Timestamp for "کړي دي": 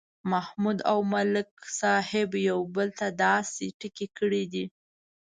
4.17-4.65